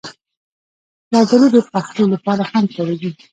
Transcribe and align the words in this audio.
زردالو 1.11 1.47
د 1.53 1.57
پخلي 1.71 2.05
لپاره 2.13 2.43
هم 2.51 2.65
کارېږي. 2.75 3.11